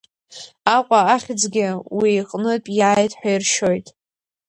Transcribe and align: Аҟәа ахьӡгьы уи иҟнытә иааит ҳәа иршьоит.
Аҟәа 0.75 0.99
ахьӡгьы 1.13 1.67
уи 1.97 2.09
иҟнытә 2.19 2.69
иааит 2.79 3.13
ҳәа 3.19 3.31
иршьоит. 3.35 3.87